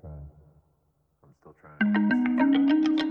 trying. 0.00 0.30
I'm 1.22 1.34
still 1.40 1.54
trying. 1.60 3.09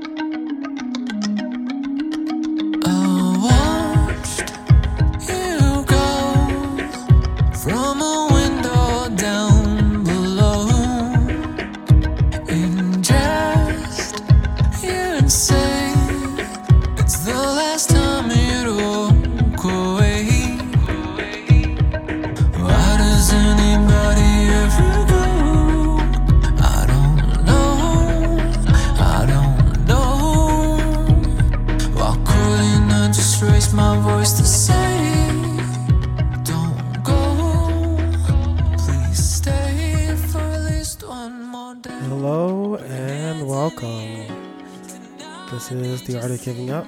This 45.70 46.02
is 46.02 46.08
The 46.08 46.20
Art 46.20 46.32
of 46.32 46.42
Giving 46.44 46.72
Up. 46.72 46.88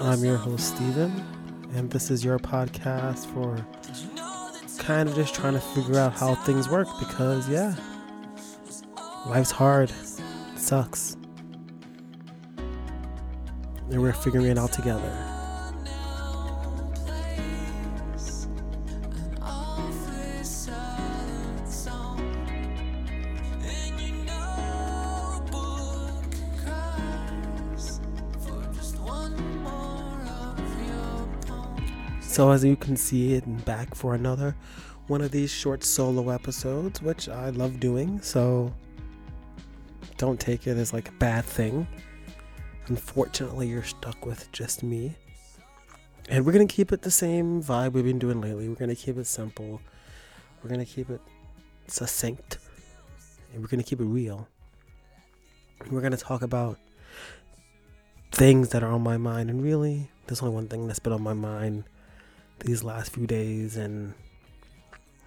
I'm 0.00 0.22
your 0.24 0.36
host, 0.36 0.76
Steven, 0.76 1.10
and 1.74 1.90
this 1.90 2.12
is 2.12 2.24
your 2.24 2.38
podcast 2.38 3.26
for 3.34 3.56
kind 4.78 5.08
of 5.08 5.16
just 5.16 5.34
trying 5.34 5.54
to 5.54 5.60
figure 5.60 5.98
out 5.98 6.12
how 6.12 6.36
things 6.36 6.68
work 6.68 6.86
because, 7.00 7.48
yeah, 7.48 7.74
life's 9.26 9.50
hard, 9.50 9.90
it 9.90 10.58
sucks. 10.60 11.16
And 13.90 14.00
we're 14.00 14.12
figuring 14.12 14.46
it 14.46 14.56
out 14.56 14.72
together. 14.72 15.37
So, 32.38 32.52
as 32.52 32.64
you 32.64 32.76
can 32.76 32.94
see, 32.94 33.34
it 33.34 33.64
back 33.64 33.96
for 33.96 34.14
another 34.14 34.54
one 35.08 35.22
of 35.22 35.32
these 35.32 35.50
short 35.50 35.82
solo 35.82 36.30
episodes, 36.30 37.02
which 37.02 37.28
I 37.28 37.50
love 37.50 37.80
doing. 37.80 38.20
So, 38.20 38.72
don't 40.18 40.38
take 40.38 40.68
it 40.68 40.76
as 40.76 40.92
like 40.92 41.08
a 41.08 41.12
bad 41.18 41.44
thing. 41.44 41.88
Unfortunately, 42.86 43.66
you're 43.66 43.82
stuck 43.82 44.24
with 44.24 44.52
just 44.52 44.84
me. 44.84 45.16
And 46.28 46.46
we're 46.46 46.52
going 46.52 46.68
to 46.68 46.72
keep 46.72 46.92
it 46.92 47.02
the 47.02 47.10
same 47.10 47.60
vibe 47.60 47.94
we've 47.94 48.04
been 48.04 48.20
doing 48.20 48.40
lately. 48.40 48.68
We're 48.68 48.76
going 48.76 48.88
to 48.88 48.94
keep 48.94 49.18
it 49.18 49.26
simple. 49.26 49.80
We're 50.62 50.68
going 50.70 50.86
to 50.86 50.86
keep 50.86 51.10
it 51.10 51.20
succinct. 51.88 52.58
And 53.52 53.62
we're 53.62 53.68
going 53.68 53.82
to 53.82 53.84
keep 53.84 53.98
it 54.00 54.04
real. 54.04 54.46
We're 55.90 56.02
going 56.02 56.12
to 56.12 56.16
talk 56.16 56.42
about 56.42 56.78
things 58.30 58.68
that 58.68 58.84
are 58.84 58.92
on 58.92 59.02
my 59.02 59.16
mind. 59.16 59.50
And 59.50 59.60
really, 59.60 60.08
there's 60.28 60.40
only 60.40 60.54
one 60.54 60.68
thing 60.68 60.86
that's 60.86 61.00
been 61.00 61.12
on 61.12 61.22
my 61.22 61.34
mind 61.34 61.82
these 62.60 62.82
last 62.82 63.12
few 63.12 63.26
days 63.26 63.76
and 63.76 64.14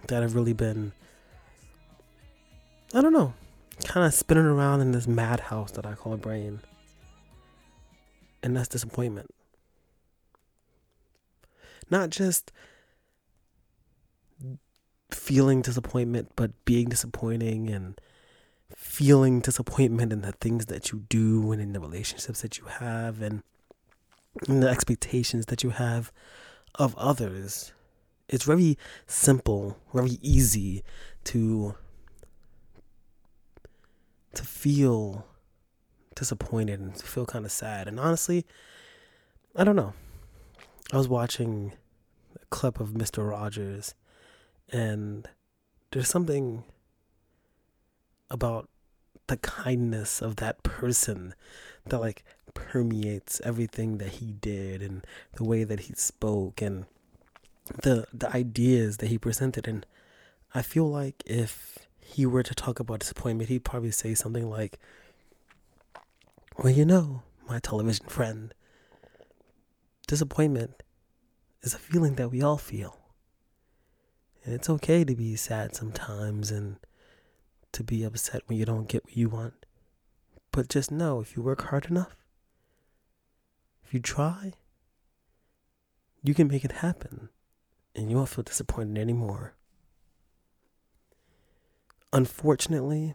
that 0.08 0.22
have 0.22 0.34
really 0.34 0.52
been 0.52 0.92
I 2.94 3.00
don't 3.00 3.14
know, 3.14 3.32
kind 3.84 4.06
of 4.06 4.12
spinning 4.12 4.44
around 4.44 4.82
in 4.82 4.92
this 4.92 5.06
madhouse 5.06 5.70
that 5.72 5.86
I 5.86 5.94
call 5.94 6.12
a 6.12 6.18
brain. 6.18 6.60
And 8.42 8.54
that's 8.54 8.68
disappointment. 8.68 9.30
Not 11.88 12.10
just 12.10 12.52
feeling 15.10 15.62
disappointment, 15.62 16.32
but 16.36 16.50
being 16.66 16.88
disappointing 16.88 17.70
and 17.70 17.98
feeling 18.76 19.40
disappointment 19.40 20.12
in 20.12 20.20
the 20.20 20.32
things 20.32 20.66
that 20.66 20.92
you 20.92 21.04
do 21.08 21.50
and 21.52 21.62
in 21.62 21.72
the 21.72 21.80
relationships 21.80 22.42
that 22.42 22.58
you 22.58 22.64
have 22.64 23.22
and 23.22 23.42
in 24.48 24.60
the 24.60 24.68
expectations 24.68 25.46
that 25.46 25.62
you 25.62 25.70
have 25.70 26.12
of 26.74 26.96
others. 26.96 27.72
It's 28.28 28.44
very 28.44 28.78
simple, 29.06 29.78
very 29.92 30.18
easy 30.22 30.82
to 31.24 31.74
to 34.34 34.42
feel 34.44 35.26
disappointed 36.14 36.80
and 36.80 36.94
to 36.94 37.04
feel 37.04 37.26
kind 37.26 37.44
of 37.44 37.52
sad. 37.52 37.86
And 37.86 38.00
honestly, 38.00 38.46
I 39.54 39.64
don't 39.64 39.76
know. 39.76 39.92
I 40.90 40.96
was 40.96 41.08
watching 41.08 41.72
a 42.40 42.46
clip 42.46 42.80
of 42.80 42.90
Mr. 42.90 43.28
Rogers 43.28 43.94
and 44.70 45.28
there's 45.90 46.08
something 46.08 46.64
about 48.30 48.68
the 49.26 49.36
kindness 49.36 50.22
of 50.22 50.36
that 50.36 50.62
person 50.62 51.34
that 51.86 51.98
like 51.98 52.24
permeates 52.54 53.40
everything 53.44 53.98
that 53.98 54.08
he 54.08 54.32
did 54.32 54.82
and 54.82 55.04
the 55.34 55.44
way 55.44 55.64
that 55.64 55.80
he 55.80 55.94
spoke 55.94 56.60
and 56.62 56.86
the 57.82 58.06
the 58.12 58.34
ideas 58.34 58.98
that 58.98 59.06
he 59.08 59.18
presented. 59.18 59.68
And 59.68 59.86
I 60.54 60.62
feel 60.62 60.88
like 60.88 61.22
if 61.26 61.78
he 62.00 62.26
were 62.26 62.42
to 62.42 62.54
talk 62.54 62.78
about 62.80 63.00
disappointment 63.00 63.48
he'd 63.48 63.64
probably 63.64 63.90
say 63.90 64.14
something 64.14 64.50
like 64.50 64.78
well 66.58 66.72
you 66.72 66.84
know 66.84 67.22
my 67.48 67.58
television 67.58 68.06
friend 68.06 68.52
disappointment 70.06 70.82
is 71.62 71.74
a 71.74 71.78
feeling 71.78 72.16
that 72.16 72.30
we 72.30 72.42
all 72.42 72.58
feel. 72.58 72.98
And 74.44 74.54
it's 74.54 74.68
okay 74.68 75.04
to 75.04 75.14
be 75.14 75.36
sad 75.36 75.74
sometimes 75.74 76.50
and 76.50 76.76
to 77.72 77.84
be 77.84 78.02
upset 78.02 78.42
when 78.46 78.58
you 78.58 78.64
don't 78.64 78.88
get 78.88 79.04
what 79.04 79.16
you 79.16 79.28
want. 79.28 79.54
But 80.50 80.68
just 80.68 80.90
know 80.90 81.20
if 81.20 81.36
you 81.36 81.42
work 81.42 81.62
hard 81.68 81.86
enough 81.86 82.16
you 83.92 84.00
try, 84.00 84.52
you 86.22 86.34
can 86.34 86.48
make 86.48 86.64
it 86.64 86.72
happen 86.72 87.28
and 87.94 88.10
you 88.10 88.16
won't 88.16 88.28
feel 88.28 88.44
disappointed 88.44 88.98
anymore. 88.98 89.54
Unfortunately, 92.12 93.14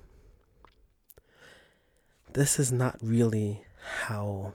this 2.34 2.60
is 2.60 2.72
not 2.72 2.98
really 3.02 3.64
how 4.08 4.54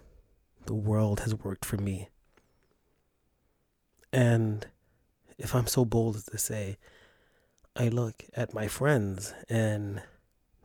the 0.66 0.74
world 0.74 1.20
has 1.20 1.34
worked 1.34 1.64
for 1.64 1.76
me. 1.76 2.08
And 4.12 4.66
if 5.38 5.54
I'm 5.54 5.66
so 5.66 5.84
bold 5.84 6.16
as 6.16 6.24
to 6.26 6.38
say, 6.38 6.76
I 7.74 7.88
look 7.88 8.24
at 8.34 8.52
my 8.52 8.68
friends 8.68 9.32
and 9.48 10.02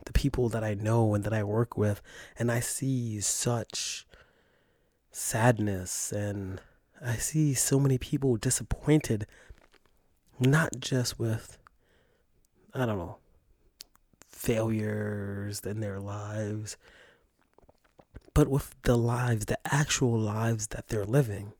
the 0.04 0.12
people 0.12 0.48
that 0.50 0.62
I 0.62 0.74
know 0.74 1.14
and 1.14 1.24
that 1.24 1.32
I 1.32 1.42
work 1.42 1.76
with, 1.76 2.02
and 2.38 2.50
I 2.52 2.60
see 2.60 3.20
such 3.20 4.06
sadness 5.18 6.12
and 6.12 6.60
I 7.04 7.16
see 7.16 7.52
so 7.52 7.80
many 7.80 7.98
people 7.98 8.36
disappointed, 8.36 9.26
not 10.38 10.78
just 10.78 11.18
with, 11.18 11.58
I 12.72 12.86
don't 12.86 12.98
know, 12.98 13.16
failures 14.28 15.60
in 15.60 15.80
their 15.80 15.98
lives, 15.98 16.76
but 18.32 18.48
with 18.48 18.74
the 18.82 18.96
lives, 18.96 19.46
the 19.46 19.58
actual 19.66 20.18
lives 20.18 20.68
that 20.68 20.88
they're 20.88 21.04
living. 21.04 21.52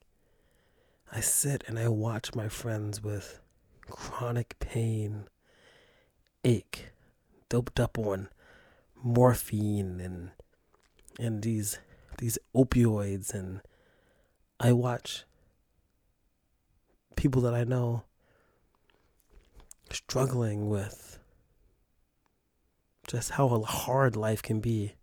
I 1.11 1.21
sit 1.21 1.65
and 1.67 1.79
I 1.79 1.89
watch 1.89 2.35
my 2.35 2.49
friends 2.49 3.03
with 3.03 3.41
chronic 3.91 4.57
pain, 4.61 5.25
ache, 6.45 6.91
doped 7.49 7.81
up 7.81 7.99
on 7.99 8.29
morphine 9.03 10.01
and 10.01 10.31
and 11.19 11.43
these 11.43 11.79
these 12.19 12.39
opioids 12.55 13.33
and 13.33 13.61
I 14.61 14.73
watch 14.73 15.25
people 17.17 17.43
that 17.43 17.55
I 17.55 17.65
know 17.65 18.05
struggling 19.91 20.69
with 20.69 21.19
just 23.07 23.31
how 23.33 23.63
hard 23.63 24.17
life 24.17 24.43
can 24.43 24.61
be. 24.61 24.95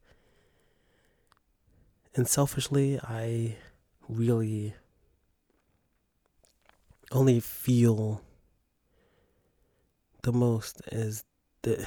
And 2.16 2.28
selfishly, 2.28 3.00
I 3.04 3.58
really 4.08 4.76
only 7.12 7.40
feel 7.40 8.22
the 10.22 10.32
most 10.32 10.82
is 10.92 11.24
the 11.64 11.86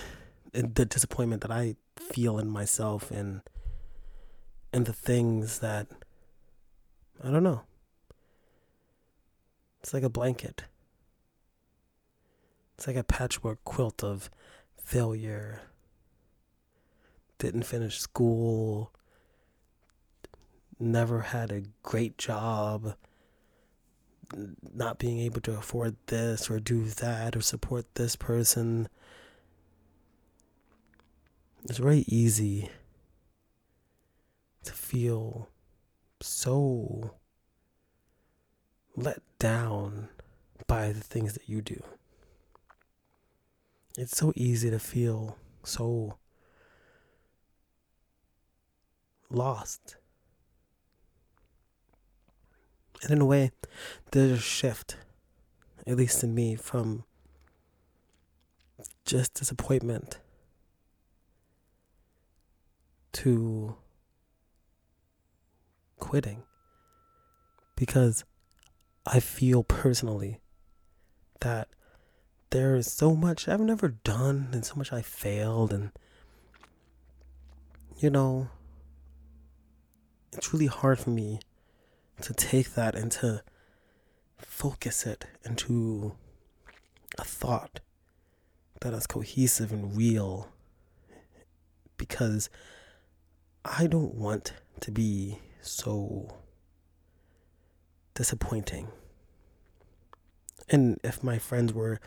the 0.53 0.85
disappointment 0.85 1.43
that 1.43 1.51
I 1.51 1.77
feel 1.97 2.39
in 2.39 2.49
myself 2.49 3.11
and 3.11 3.43
and 4.73 4.87
the 4.87 4.93
things 4.93 5.59
that 5.61 5.88
I 7.23 7.31
don't 7.31 7.43
know. 7.43 7.62
It's 9.81 9.93
like 9.94 10.03
a 10.03 10.11
blanket. 10.11 10.65
It's 12.76 12.87
like 12.87 12.97
a 12.97 13.05
patchwork 13.05 13.65
quilt 13.65 14.05
of 14.05 14.31
failure 14.76 15.62
didn't 17.38 17.62
finish 17.62 17.99
school, 17.99 18.93
never 20.79 21.20
had 21.20 21.50
a 21.50 21.62
great 21.82 22.19
job, 22.19 22.94
not 24.75 24.99
being 24.99 25.19
able 25.20 25.41
to 25.41 25.56
afford 25.56 25.97
this 26.06 26.50
or 26.50 26.59
do 26.59 26.85
that 26.85 27.37
or 27.37 27.41
support 27.41 27.94
this 27.94 28.17
person. 28.17 28.88
It's 31.69 31.79
very 31.79 32.05
easy 32.09 32.70
to 34.69 34.75
feel 34.75 35.49
so 36.20 37.15
let 38.94 39.23
down 39.38 40.09
by 40.67 40.93
the 40.93 41.00
things 41.00 41.32
that 41.32 41.49
you 41.49 41.62
do. 41.62 41.82
It's 43.97 44.17
so 44.17 44.32
easy 44.37 44.69
to 44.70 44.79
feel 44.79 45.38
so 45.65 46.19
lost. 49.31 49.97
And 53.03 53.11
in 53.11 53.20
a 53.23 53.26
way, 53.26 53.53
there's 54.11 54.32
a 54.32 54.41
shift, 54.41 54.97
at 55.87 55.97
least 55.97 56.23
in 56.23 56.35
me, 56.35 56.56
from 56.56 57.05
just 59.06 59.32
disappointment 59.32 60.19
to 63.12 63.76
quitting. 65.99 66.43
Because 67.77 68.25
I 69.06 69.21
feel 69.21 69.62
personally 69.62 70.41
that 71.41 71.69
there 72.50 72.75
is 72.75 72.91
so 72.91 73.15
much 73.15 73.49
I've 73.49 73.61
never 73.61 73.89
done 73.89 74.49
and 74.53 74.65
so 74.65 74.75
much 74.75 74.93
I 74.93 75.03
failed 75.03 75.73
and 75.73 75.91
you 77.99 78.11
know 78.11 78.49
it's 80.33 80.53
really 80.53 80.67
hard 80.67 80.99
for 80.99 81.11
me 81.11 81.41
to 82.23 82.33
take 82.33 82.75
that 82.75 82.94
and 82.94 83.12
to 83.12 83.43
focus 84.39 85.06
it 85.06 85.27
into 85.44 86.15
a 87.19 87.25
thought 87.25 87.81
that 88.81 88.94
is 88.94 89.06
cohesive 89.06 89.73
and 89.73 89.97
real 89.97 90.49
because 91.97 92.49
I 93.65 93.87
don't 93.87 94.15
want 94.15 94.53
to 94.81 94.91
be 94.91 95.39
so 95.60 96.37
disappointing. 98.14 98.88
And 100.70 100.99
if 101.02 101.22
my 101.22 101.38
friends 101.38 101.72
were 101.72 102.00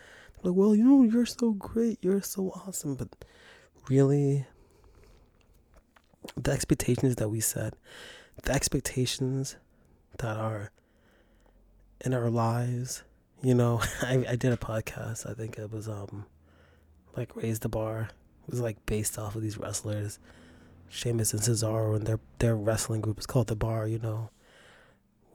like, 0.44 0.54
well, 0.56 0.76
you 0.76 0.84
know, 0.84 1.04
you're 1.04 1.26
so 1.26 1.52
great, 1.52 1.98
you're 2.02 2.22
so 2.22 2.52
awesome, 2.68 2.96
but 2.96 3.10
really, 3.90 4.46
the 6.36 6.52
expectations 6.52 7.16
that 7.16 7.30
we 7.30 7.40
set, 7.40 7.74
the 8.44 8.52
expectations 8.52 9.56
that 10.20 10.38
are 10.38 10.72
in 12.04 12.14
our 12.14 12.30
lives, 12.30 13.04
you 13.42 13.56
know, 13.56 13.82
I, 14.02 14.26
I 14.30 14.36
did 14.36 14.52
a 14.52 14.58
podcast, 14.58 15.30
I 15.30 15.34
think 15.34 15.58
it 15.58 15.72
was, 15.72 15.88
um, 15.88 16.26
like 17.16 17.36
Raise 17.36 17.60
the 17.60 17.70
Bar. 17.70 18.10
It 18.48 18.52
was 18.52 18.62
like 18.62 18.86
based 18.86 19.18
off 19.18 19.36
of 19.36 19.42
these 19.42 19.58
wrestlers, 19.58 20.20
Sheamus 20.92 21.34
and 21.34 21.42
Cesaro, 21.42 21.96
and 21.96 22.06
their 22.06 22.20
their 22.40 22.56
wrestling 22.56 23.02
group 23.02 23.20
is 23.20 23.26
called 23.26 23.48
the 23.48 23.56
Bar. 23.56 23.88
You 23.88 24.00
know, 24.00 24.30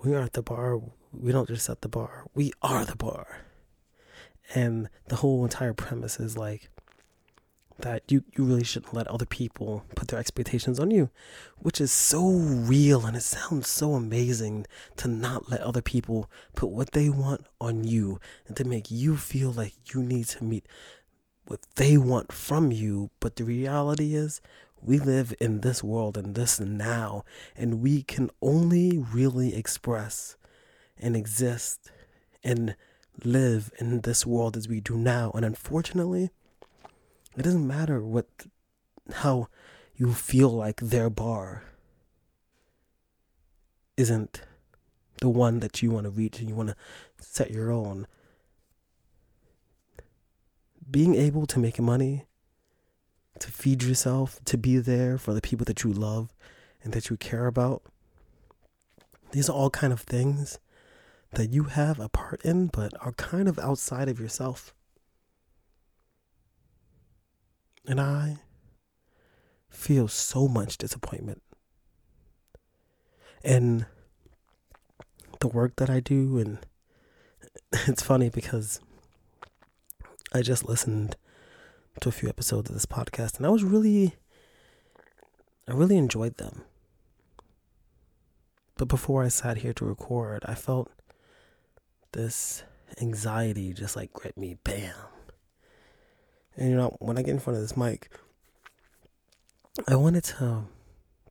we 0.02 0.14
aren't 0.14 0.34
the 0.34 0.42
bar. 0.42 0.80
We 1.12 1.32
don't 1.32 1.48
just 1.48 1.64
set 1.64 1.80
the 1.80 1.88
bar. 1.88 2.26
We 2.34 2.52
are 2.62 2.84
the 2.84 2.96
bar. 2.96 3.46
And 4.54 4.88
the 5.08 5.16
whole 5.16 5.42
entire 5.44 5.72
premise 5.72 6.20
is 6.20 6.36
like 6.36 6.68
that 7.78 8.02
you, 8.10 8.24
you 8.36 8.44
really 8.44 8.64
shouldn't 8.64 8.94
let 8.94 9.06
other 9.08 9.26
people 9.26 9.84
put 9.94 10.08
their 10.08 10.20
expectations 10.20 10.80
on 10.80 10.90
you, 10.90 11.10
which 11.58 11.80
is 11.80 11.92
so 11.92 12.26
real 12.26 13.04
and 13.04 13.16
it 13.16 13.22
sounds 13.22 13.68
so 13.68 13.94
amazing 13.94 14.66
to 14.96 15.08
not 15.08 15.50
let 15.50 15.60
other 15.60 15.82
people 15.82 16.30
put 16.54 16.70
what 16.70 16.92
they 16.92 17.10
want 17.10 17.46
on 17.60 17.84
you 17.84 18.18
and 18.46 18.56
to 18.56 18.64
make 18.64 18.90
you 18.90 19.16
feel 19.16 19.50
like 19.50 19.74
you 19.92 20.02
need 20.02 20.26
to 20.26 20.44
meet 20.44 20.66
what 21.46 21.60
they 21.76 21.96
want 21.96 22.32
from 22.32 22.72
you. 22.72 23.10
But 23.20 23.36
the 23.36 23.44
reality 23.44 24.14
is, 24.14 24.40
we 24.86 25.00
live 25.00 25.34
in 25.40 25.62
this 25.62 25.82
world 25.82 26.16
and 26.16 26.36
this 26.36 26.60
now, 26.60 27.24
and 27.56 27.80
we 27.82 28.02
can 28.04 28.30
only 28.40 28.96
really 28.98 29.54
express 29.54 30.36
and 30.96 31.16
exist 31.16 31.90
and 32.44 32.76
live 33.24 33.72
in 33.78 34.02
this 34.02 34.24
world 34.24 34.56
as 34.56 34.68
we 34.68 34.80
do 34.80 34.96
now. 34.96 35.32
And 35.34 35.44
unfortunately, 35.44 36.30
it 37.36 37.42
doesn't 37.42 37.66
matter 37.66 38.00
what 38.00 38.28
how 39.14 39.48
you 39.96 40.12
feel 40.12 40.50
like 40.50 40.80
their 40.80 41.10
bar 41.10 41.64
isn't 43.96 44.42
the 45.20 45.28
one 45.28 45.60
that 45.60 45.82
you 45.82 45.90
want 45.90 46.04
to 46.04 46.10
reach 46.10 46.38
and 46.38 46.48
you 46.48 46.54
want 46.54 46.68
to 46.68 46.76
set 47.18 47.50
your 47.50 47.72
own. 47.72 48.06
Being 50.88 51.16
able 51.16 51.46
to 51.46 51.58
make 51.58 51.80
money, 51.80 52.26
to 53.40 53.50
feed 53.50 53.82
yourself, 53.82 54.40
to 54.44 54.56
be 54.58 54.78
there 54.78 55.18
for 55.18 55.34
the 55.34 55.40
people 55.40 55.64
that 55.66 55.84
you 55.84 55.92
love 55.92 56.32
and 56.82 56.92
that 56.92 57.10
you 57.10 57.16
care 57.16 57.46
about. 57.46 57.82
These 59.32 59.48
are 59.48 59.52
all 59.52 59.70
kind 59.70 59.92
of 59.92 60.00
things 60.00 60.58
that 61.32 61.52
you 61.52 61.64
have 61.64 61.98
a 62.00 62.08
part 62.08 62.40
in 62.42 62.68
but 62.68 62.92
are 63.00 63.12
kind 63.12 63.48
of 63.48 63.58
outside 63.58 64.08
of 64.08 64.20
yourself. 64.20 64.72
And 67.86 68.00
I 68.00 68.38
feel 69.68 70.08
so 70.08 70.48
much 70.48 70.78
disappointment. 70.78 71.42
in 73.44 73.86
the 75.40 75.48
work 75.48 75.76
that 75.76 75.90
I 75.90 76.00
do 76.00 76.38
and 76.38 76.58
it's 77.86 78.02
funny 78.02 78.28
because 78.30 78.80
I 80.32 80.42
just 80.42 80.66
listened 80.68 81.16
to 82.00 82.08
a 82.08 82.12
few 82.12 82.28
episodes 82.28 82.70
of 82.70 82.74
this 82.74 82.86
podcast 82.86 83.36
and 83.36 83.46
I 83.46 83.50
was 83.50 83.64
really 83.64 84.14
I 85.68 85.72
really 85.72 85.96
enjoyed 85.96 86.36
them. 86.36 86.62
But 88.76 88.88
before 88.88 89.24
I 89.24 89.28
sat 89.28 89.58
here 89.58 89.72
to 89.72 89.84
record, 89.84 90.44
I 90.46 90.54
felt 90.54 90.90
this 92.12 92.62
anxiety 93.00 93.72
just 93.72 93.96
like 93.96 94.12
grip 94.12 94.36
me 94.36 94.58
bam. 94.62 94.94
And 96.56 96.70
you 96.70 96.76
know, 96.76 96.96
when 97.00 97.18
I 97.18 97.22
get 97.22 97.32
in 97.32 97.40
front 97.40 97.56
of 97.56 97.62
this 97.62 97.76
mic, 97.76 98.10
I 99.88 99.96
wanted 99.96 100.24
to 100.24 100.64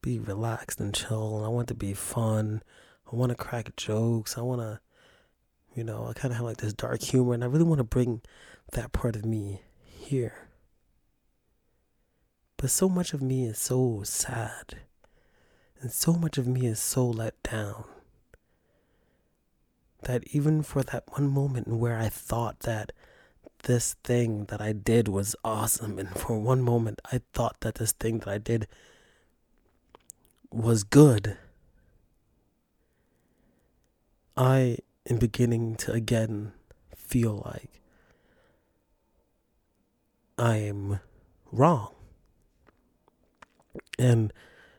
be 0.01 0.19
relaxed 0.19 0.79
and 0.79 0.93
chill 0.93 1.37
and 1.37 1.45
I 1.45 1.49
want 1.49 1.67
to 1.69 1.75
be 1.75 1.93
fun. 1.93 2.61
I 3.11 3.15
want 3.15 3.29
to 3.29 3.35
crack 3.35 3.75
jokes. 3.75 4.37
I 4.37 4.41
want 4.41 4.61
to 4.61 4.79
you 5.75 5.83
know, 5.83 6.07
I 6.07 6.13
kind 6.13 6.31
of 6.31 6.37
have 6.37 6.45
like 6.45 6.57
this 6.57 6.73
dark 6.73 7.01
humor 7.01 7.33
and 7.33 7.43
I 7.43 7.47
really 7.47 7.65
want 7.65 7.79
to 7.79 7.83
bring 7.83 8.21
that 8.71 8.93
part 8.93 9.15
of 9.15 9.25
me 9.25 9.61
here. 9.83 10.44
But 12.57 12.69
so 12.69 12.87
much 12.87 13.13
of 13.13 13.21
me 13.21 13.45
is 13.45 13.57
so 13.57 14.01
sad. 14.03 14.77
And 15.81 15.91
so 15.91 16.13
much 16.13 16.37
of 16.37 16.47
me 16.47 16.65
is 16.65 16.79
so 16.79 17.05
let 17.05 17.41
down. 17.43 17.85
That 20.03 20.23
even 20.31 20.63
for 20.63 20.83
that 20.83 21.03
one 21.09 21.27
moment 21.27 21.67
where 21.67 21.97
I 21.97 22.09
thought 22.09 22.61
that 22.61 22.91
this 23.63 23.95
thing 24.03 24.45
that 24.45 24.61
I 24.61 24.73
did 24.73 25.07
was 25.07 25.35
awesome, 25.43 25.97
and 25.97 26.09
for 26.09 26.39
one 26.39 26.61
moment 26.61 27.01
I 27.11 27.21
thought 27.33 27.61
that 27.61 27.75
this 27.75 27.91
thing 27.91 28.19
that 28.19 28.27
I 28.27 28.37
did 28.37 28.67
was 30.51 30.83
good, 30.83 31.37
I 34.37 34.77
am 35.09 35.17
beginning 35.17 35.75
to 35.77 35.91
again 35.91 36.53
feel 36.95 37.41
like 37.45 37.81
I'm 40.37 40.99
wrong. 41.51 41.94
And 43.97 44.33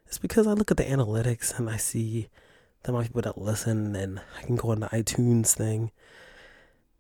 it's 0.07 0.19
because 0.19 0.47
I 0.47 0.53
look 0.53 0.71
at 0.71 0.77
the 0.77 0.85
analytics 0.85 1.59
and 1.59 1.69
I 1.69 1.77
see 1.77 2.29
the 2.83 2.91
amount 2.91 3.07
of 3.07 3.09
people 3.09 3.23
that 3.23 3.39
listen, 3.39 3.97
and 3.97 4.21
I 4.39 4.43
can 4.43 4.57
go 4.57 4.71
on 4.71 4.81
the 4.81 4.89
iTunes 4.89 5.55
thing. 5.55 5.91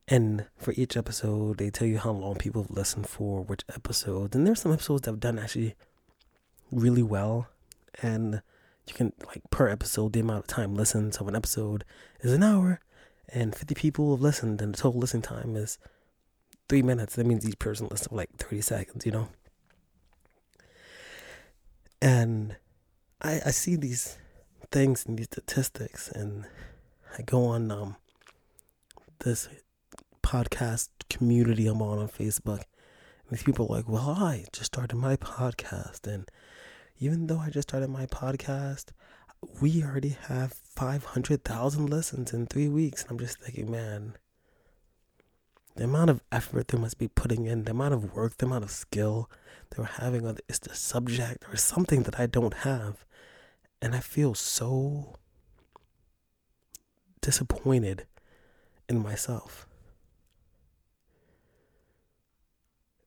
And 0.09 0.47
for 0.57 0.73
each 0.77 0.97
episode, 0.97 1.59
they 1.59 1.71
tell 1.71 1.89
you 1.89 1.99
how 1.99 2.13
long 2.13 2.37
people 2.37 2.63
have 2.63 2.71
listened 2.71 3.09
for 3.09 3.43
which 3.43 3.65
episodes. 3.75 4.37
And 4.37 4.47
there's 4.47 4.61
some 4.63 4.73
episodes 4.73 5.03
that 5.03 5.11
have 5.11 5.21
done 5.21 5.39
actually 5.39 5.75
really 6.71 7.03
well. 7.03 7.49
And 8.03 8.43
you 8.87 8.95
can, 8.95 9.13
like, 9.27 9.43
per 9.51 9.69
episode, 9.69 10.13
the 10.13 10.21
amount 10.21 10.41
of 10.41 10.47
time 10.47 10.75
listened. 10.75 11.15
So, 11.15 11.27
an 11.27 11.35
episode 11.35 11.85
is 12.21 12.33
an 12.33 12.43
hour, 12.43 12.81
and 13.29 13.55
50 13.55 13.75
people 13.75 14.13
have 14.15 14.23
listened, 14.23 14.63
and 14.63 14.75
the 14.75 14.79
total 14.79 15.01
listening 15.01 15.23
time 15.23 15.57
is 15.57 15.79
three 16.69 16.83
minutes. 16.83 17.17
That 17.17 17.27
means 17.27 17.49
each 17.49 17.59
person 17.59 17.89
listened 17.91 18.11
for 18.11 18.17
like 18.17 18.31
30 18.37 18.61
seconds, 18.61 19.07
you 19.07 19.13
know? 19.13 19.29
And 22.01 22.57
I, 23.23 23.41
I 23.47 23.51
see 23.51 23.77
these 23.77 24.19
things 24.71 25.07
and 25.07 25.19
these 25.19 25.27
statistics, 25.27 26.09
and 26.09 26.47
I 27.19 27.23
go 27.23 27.45
on 27.45 27.71
um, 27.71 27.97
this 29.21 29.49
podcast 30.23 30.89
community 31.09 31.67
I'm 31.67 31.83
on 31.83 31.99
on 31.99 32.09
Facebook. 32.09 32.63
And 33.29 33.39
these 33.39 33.43
people 33.43 33.67
are 33.67 33.77
like, 33.77 33.89
well, 33.89 34.11
I 34.11 34.45
just 34.53 34.67
started 34.67 34.97
my 34.97 35.17
podcast, 35.17 36.07
and 36.07 36.29
even 36.99 37.27
though 37.27 37.39
I 37.39 37.51
just 37.51 37.69
started 37.69 37.91
my 37.91 38.07
podcast, 38.07 38.87
we 39.61 39.83
already 39.83 40.17
have 40.29 40.53
500,000 40.53 41.91
listens 41.91 42.33
in 42.33 42.47
three 42.47 42.69
weeks. 42.69 43.03
And 43.03 43.13
I'm 43.13 43.19
just 43.19 43.39
thinking, 43.41 43.71
man, 43.71 44.15
the 45.77 45.85
amount 45.85 46.11
of 46.11 46.23
effort 46.33 46.69
they 46.69 46.79
must 46.79 46.99
be 46.99 47.09
putting 47.09 47.47
in, 47.47 47.65
the 47.65 47.71
amount 47.71 47.95
of 47.95 48.15
work, 48.15 48.37
the 48.39 48.47
amount 48.47 48.65
of 48.65 48.71
skill 48.71 49.31
they're 49.71 49.85
having 49.85 50.27
on 50.27 50.39
is 50.49 50.59
the 50.59 50.75
subject 50.75 51.45
or 51.51 51.57
something 51.57 52.03
that 52.05 52.19
I 52.19 52.27
don't 52.27 52.55
have. 52.55 53.05
And 53.83 53.95
I 53.95 54.01
feel 54.01 54.35
so 54.35 55.17
disappointed 57.21 58.07
in 58.89 59.03
myself. 59.03 59.67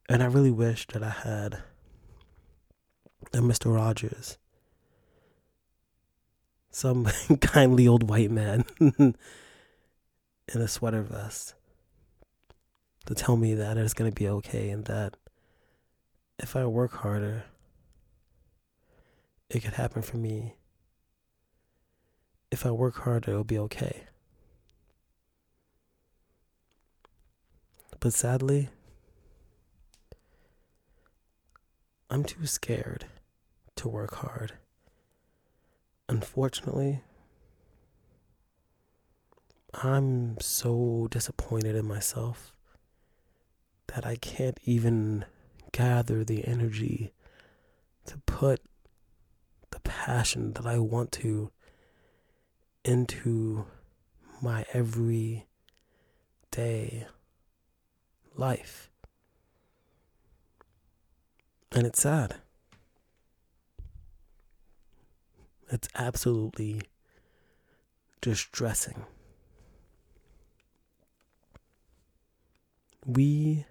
And 0.07 0.21
I 0.21 0.27
really 0.27 0.51
wish 0.51 0.85
that 0.87 1.03
I 1.03 1.09
had 1.09 1.63
a 3.33 3.37
Mr. 3.37 3.73
Rogers, 3.73 4.37
some 6.71 7.05
kindly 7.41 7.87
old 7.87 8.09
white 8.09 8.31
man 8.31 8.65
in 8.79 9.15
a 10.47 10.67
sweater 10.67 11.01
vest, 11.03 11.53
to 13.05 13.15
tell 13.15 13.37
me 13.37 13.53
that 13.55 13.77
it's 13.77 13.93
going 13.93 14.11
to 14.11 14.15
be 14.15 14.27
okay 14.27 14.69
and 14.69 14.85
that 14.85 15.17
if 16.37 16.55
I 16.55 16.65
work 16.65 16.93
harder, 16.93 17.45
it 19.49 19.61
could 19.61 19.73
happen 19.73 20.01
for 20.01 20.17
me. 20.17 20.55
If 22.51 22.65
I 22.65 22.71
work 22.71 22.97
harder, 22.97 23.31
it'll 23.31 23.43
be 23.43 23.59
okay. 23.59 24.03
But 27.99 28.13
sadly, 28.13 28.69
I'm 32.09 32.23
too 32.23 32.45
scared 32.45 33.05
to 33.75 33.89
work 33.89 34.15
hard. 34.15 34.53
Unfortunately, 36.07 37.01
I'm 39.73 40.39
so 40.39 41.07
disappointed 41.11 41.75
in 41.75 41.85
myself 41.85 42.53
that 43.99 44.07
I 44.07 44.15
can't 44.15 44.57
even 44.63 45.25
gather 45.73 46.23
the 46.23 46.47
energy 46.47 47.11
to 48.05 48.17
put 48.19 48.61
the 49.71 49.81
passion 49.81 50.53
that 50.53 50.65
I 50.65 50.77
want 50.77 51.11
to 51.23 51.51
into 52.85 53.65
my 54.41 54.63
everyday 54.71 55.45
life. 58.37 58.89
And 61.73 61.85
it's 61.85 62.01
sad. 62.01 62.35
It's 65.69 65.89
absolutely 65.93 66.83
distressing. 68.21 69.03
We, 73.05 73.65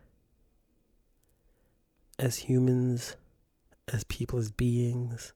as 2.19 2.37
humans, 2.37 3.17
as 3.93 4.05
people, 4.05 4.39
as 4.39 4.51
beings, 4.51 5.33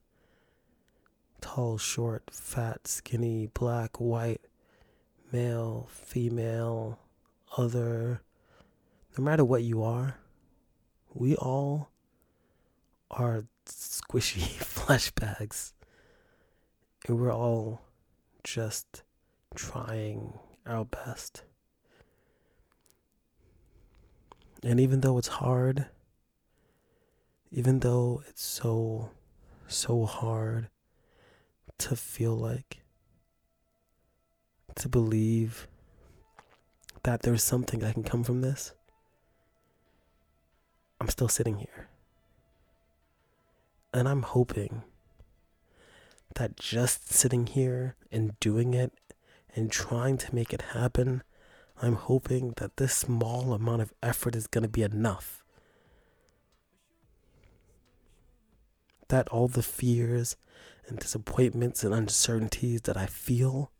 tall, 1.40 1.78
short, 1.78 2.24
fat, 2.30 2.88
skinny, 2.88 3.48
black, 3.54 4.00
white, 4.00 4.40
male, 5.30 5.88
female, 5.90 6.98
other, 7.56 8.22
no 9.16 9.24
matter 9.24 9.44
what 9.44 9.62
you 9.62 9.82
are, 9.82 10.18
we 11.14 11.36
all 11.36 11.90
are 13.10 13.44
squishy 13.66 14.40
flesh 14.62 15.10
bags. 15.12 15.74
And 17.06 17.18
we're 17.18 17.34
all 17.34 17.82
just 18.44 19.02
trying 19.54 20.38
our 20.66 20.84
best. 20.84 21.42
And 24.62 24.78
even 24.78 25.00
though 25.00 25.18
it's 25.18 25.28
hard, 25.28 25.86
even 27.52 27.80
though 27.80 28.22
it's 28.28 28.42
so, 28.42 29.10
so 29.68 30.06
hard 30.06 30.68
to 31.76 31.94
feel 31.94 32.34
like, 32.34 32.78
to 34.74 34.88
believe 34.88 35.68
that 37.02 37.22
there's 37.22 37.42
something 37.42 37.80
that 37.80 37.92
can 37.92 38.04
come 38.04 38.24
from 38.24 38.40
this, 38.40 38.72
I'm 40.98 41.08
still 41.08 41.28
sitting 41.28 41.58
here. 41.58 41.88
And 43.92 44.08
I'm 44.08 44.22
hoping 44.22 44.84
that 46.36 46.56
just 46.56 47.12
sitting 47.12 47.46
here 47.46 47.96
and 48.10 48.38
doing 48.40 48.72
it 48.72 48.92
and 49.54 49.70
trying 49.70 50.16
to 50.16 50.34
make 50.34 50.54
it 50.54 50.62
happen, 50.72 51.22
I'm 51.82 51.96
hoping 51.96 52.54
that 52.56 52.78
this 52.78 52.94
small 52.94 53.52
amount 53.52 53.82
of 53.82 53.92
effort 54.02 54.34
is 54.34 54.46
going 54.46 54.62
to 54.62 54.68
be 54.68 54.82
enough. 54.82 55.41
That 59.12 59.28
all 59.28 59.46
the 59.46 59.62
fears 59.62 60.36
and 60.88 60.98
disappointments 60.98 61.84
and 61.84 61.92
uncertainties 61.92 62.80
that 62.82 62.96
I 62.96 63.04
feel 63.04 63.70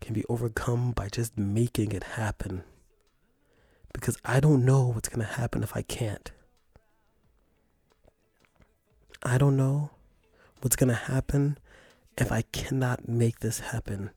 can 0.00 0.12
be 0.12 0.24
overcome 0.28 0.90
by 0.90 1.08
just 1.08 1.38
making 1.38 1.92
it 1.92 2.02
happen. 2.02 2.64
Because 3.92 4.18
I 4.24 4.40
don't 4.40 4.64
know 4.64 4.88
what's 4.88 5.08
going 5.08 5.24
to 5.24 5.32
happen 5.34 5.62
if 5.62 5.76
I 5.76 5.82
can't. 5.82 6.32
I 9.22 9.38
don't 9.38 9.56
know 9.56 9.90
what's 10.62 10.74
going 10.74 10.88
to 10.88 10.94
happen 10.96 11.56
if 12.18 12.32
I 12.32 12.42
cannot 12.50 13.08
make 13.08 13.38
this 13.38 13.60
happen. 13.60 14.10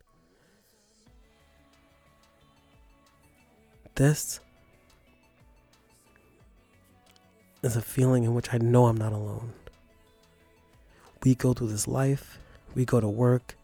This 3.94 4.40
is 7.62 7.76
a 7.76 7.84
feeling 7.84 8.24
in 8.24 8.34
which 8.34 8.52
I 8.52 8.58
know 8.58 8.88
I'm 8.88 8.98
not 8.98 9.14
alone. 9.14 9.54
We 11.24 11.36
go 11.36 11.54
through 11.54 11.70
this 11.70 11.88
life, 11.88 12.38
we 12.76 12.86
go 12.86 13.00
to 13.00 13.08
work, 13.08 13.56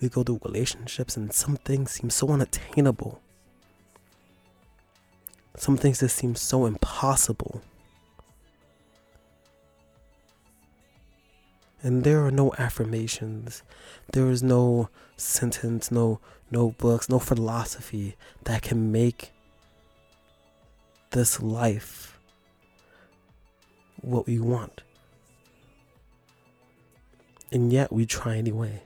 we 0.00 0.08
go 0.08 0.22
through 0.22 0.40
relationships, 0.44 1.16
and 1.16 1.32
some 1.32 1.56
things 1.56 1.92
seem 1.92 2.10
so 2.10 2.28
unattainable. 2.30 3.20
Some 5.56 5.76
things 5.76 6.00
just 6.00 6.16
seem 6.16 6.34
so 6.34 6.64
impossible. 6.64 7.62
And 11.82 12.04
there 12.04 12.24
are 12.24 12.30
no 12.30 12.54
affirmations. 12.58 13.62
There 14.12 14.30
is 14.30 14.42
no 14.42 14.88
sentence, 15.16 15.90
no 15.90 16.20
no 16.50 16.70
books, 16.72 17.08
no 17.08 17.18
philosophy 17.18 18.14
that 18.44 18.62
can 18.62 18.92
make 18.92 19.32
this 21.10 21.40
life 21.40 22.20
what 24.00 24.26
we 24.26 24.38
want. 24.38 24.82
And 27.52 27.70
yet 27.70 27.92
we 27.92 28.06
try 28.06 28.38
anyway. 28.38 28.82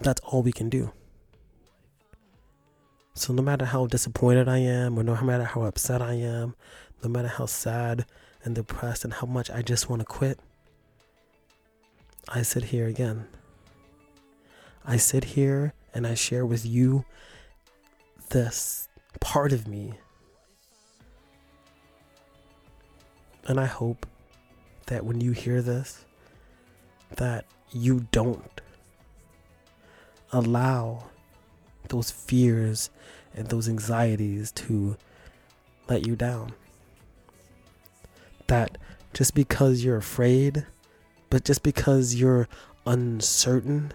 That's 0.00 0.20
all 0.22 0.42
we 0.42 0.50
can 0.50 0.68
do. 0.68 0.90
So 3.14 3.32
no 3.32 3.42
matter 3.42 3.66
how 3.66 3.86
disappointed 3.86 4.48
I 4.48 4.58
am, 4.58 4.98
or 4.98 5.04
no 5.04 5.14
matter 5.22 5.44
how 5.44 5.62
upset 5.62 6.02
I 6.02 6.14
am, 6.14 6.56
no 7.04 7.08
matter 7.08 7.28
how 7.28 7.46
sad 7.46 8.04
and 8.42 8.54
depressed 8.54 9.04
and 9.04 9.12
how 9.12 9.28
much 9.28 9.48
I 9.50 9.62
just 9.62 9.88
want 9.88 10.00
to 10.00 10.06
quit, 10.06 10.40
I 12.28 12.42
sit 12.42 12.64
here 12.64 12.88
again. 12.88 13.26
I 14.84 14.96
sit 14.96 15.22
here 15.22 15.72
and 15.94 16.04
I 16.06 16.14
share 16.14 16.44
with 16.44 16.66
you 16.66 17.04
this 18.30 18.88
part 19.20 19.52
of 19.52 19.68
me. 19.68 19.94
And 23.46 23.60
I 23.60 23.66
hope 23.66 24.06
that 24.90 25.04
when 25.04 25.20
you 25.20 25.32
hear 25.32 25.62
this, 25.62 26.04
that 27.16 27.44
you 27.72 28.06
don't 28.12 28.60
allow 30.32 31.04
those 31.88 32.10
fears 32.10 32.90
and 33.34 33.48
those 33.48 33.68
anxieties 33.68 34.52
to 34.52 34.96
let 35.88 36.06
you 36.06 36.14
down 36.14 36.52
that 38.50 38.78
just 39.14 39.34
because 39.34 39.82
you're 39.84 39.96
afraid, 39.96 40.66
but 41.30 41.44
just 41.44 41.62
because 41.62 42.16
you're 42.16 42.48
uncertain, 42.84 43.92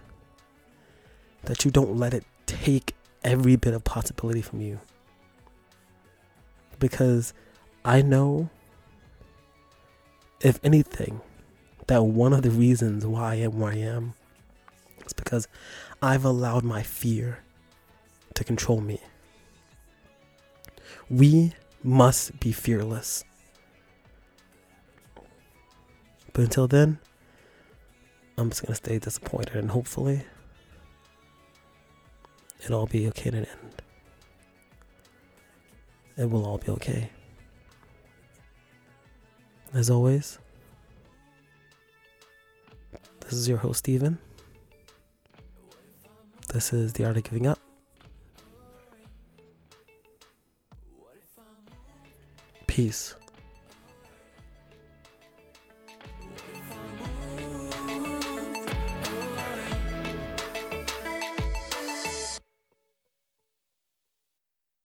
that 1.44 1.64
you 1.66 1.72
don't 1.72 1.98
let 1.98 2.14
it 2.14 2.24
take 2.46 2.96
every 3.24 3.56
bit 3.58 3.74
of 3.74 3.84
possibility 3.84 4.42
from 4.42 4.62
you. 4.62 4.80
Because 6.80 7.34
I 7.84 8.02
know, 8.02 8.50
if 10.46 10.60
anything, 10.64 11.22
that 11.88 12.04
one 12.04 12.34
of 12.34 12.42
the 12.42 12.52
reasons 12.52 13.06
why 13.06 13.34
I 13.34 13.36
am 13.36 13.60
where 13.60 13.72
I 13.72 13.78
am 13.78 14.14
is 15.06 15.14
because 15.14 15.48
I've 16.02 16.26
allowed 16.26 16.64
my 16.64 16.84
fear 16.84 17.40
to 18.34 18.44
control 18.44 18.82
me. 18.82 19.02
We 21.10 21.54
must 21.84 22.40
be 22.40 22.52
fearless 22.52 23.24
But 26.36 26.44
until 26.44 26.68
then, 26.68 27.00
I'm 28.38 28.50
just 28.50 28.66
gonna 28.66 28.76
stay 28.76 29.00
disappointed 29.00 29.56
and 29.56 29.72
hopefully 29.72 30.26
it'll 32.62 32.82
all 32.82 32.88
be 32.88 33.08
okay 33.08 33.30
in 33.30 33.36
the 33.36 33.50
end. 33.50 33.82
It 36.18 36.30
will 36.30 36.46
all 36.46 36.58
be 36.58 36.68
okay. 36.72 37.10
As 39.76 39.90
always, 39.90 40.40
this 43.20 43.34
is 43.34 43.50
your 43.50 43.58
host, 43.58 43.80
Steven. 43.80 44.18
This 46.54 46.72
is 46.72 46.94
The 46.94 47.04
Art 47.04 47.18
of 47.18 47.24
Giving 47.24 47.46
Up. 47.46 47.60
Peace. 52.68 53.16